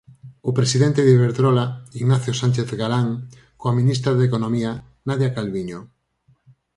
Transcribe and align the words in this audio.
O 0.49 0.51
presidente 0.59 0.99
de 1.03 1.11
Iberdrola, 1.17 1.65
Ignacio 2.01 2.33
Sánchez 2.41 2.67
Galán, 2.81 3.07
coa 3.59 3.77
ministra 3.79 4.11
de 4.15 4.25
Economía, 4.29 4.71
Nadia 5.07 5.33
Calviño. 5.35 5.79